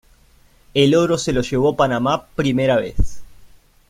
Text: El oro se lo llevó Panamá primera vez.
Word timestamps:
El 0.73 0.95
oro 0.95 1.19
se 1.19 1.31
lo 1.31 1.43
llevó 1.43 1.75
Panamá 1.75 2.25
primera 2.35 2.75
vez. 2.77 3.21